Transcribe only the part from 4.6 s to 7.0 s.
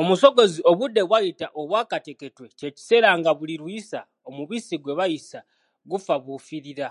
gwe bayiisa gufabufiirira.